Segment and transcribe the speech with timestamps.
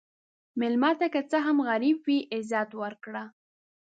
[0.59, 3.23] مېلمه ته که څه هم غریب وي، عزت ورکړه.